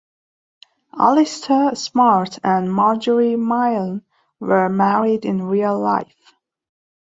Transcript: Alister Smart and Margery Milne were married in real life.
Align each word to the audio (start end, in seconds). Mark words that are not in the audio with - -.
Alister 0.97 1.75
Smart 1.75 2.39
and 2.43 2.73
Margery 2.73 3.35
Milne 3.35 4.01
were 4.39 4.67
married 4.67 5.25
in 5.25 5.43
real 5.43 5.79
life. 5.79 6.33